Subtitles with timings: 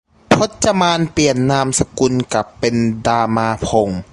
[0.33, 2.75] พจมานเปลี่ยนนามสกุลกลับเป็น
[3.07, 4.01] ดามาพงศ์